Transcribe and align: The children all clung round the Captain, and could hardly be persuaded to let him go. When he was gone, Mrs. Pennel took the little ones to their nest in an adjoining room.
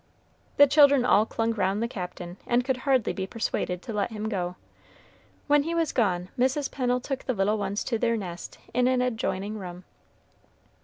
The 0.57 0.65
children 0.65 1.05
all 1.05 1.27
clung 1.27 1.51
round 1.51 1.83
the 1.83 1.87
Captain, 1.87 2.37
and 2.47 2.65
could 2.65 2.77
hardly 2.77 3.13
be 3.13 3.27
persuaded 3.27 3.83
to 3.83 3.93
let 3.93 4.09
him 4.09 4.29
go. 4.29 4.55
When 5.45 5.61
he 5.61 5.75
was 5.75 5.91
gone, 5.91 6.29
Mrs. 6.39 6.71
Pennel 6.71 6.99
took 6.99 7.25
the 7.25 7.35
little 7.35 7.59
ones 7.59 7.83
to 7.83 7.99
their 7.99 8.17
nest 8.17 8.57
in 8.73 8.87
an 8.87 9.03
adjoining 9.03 9.59
room. 9.59 9.83